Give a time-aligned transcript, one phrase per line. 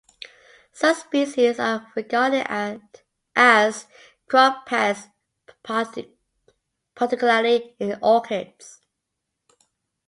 [0.71, 2.47] Some species are regarded
[3.35, 3.85] as
[4.27, 5.09] crop pests,
[6.95, 8.81] particularly in orchards.